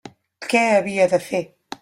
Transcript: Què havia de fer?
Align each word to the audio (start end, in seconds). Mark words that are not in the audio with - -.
Què 0.53 0.63
havia 0.79 1.07
de 1.13 1.21
fer? 1.29 1.45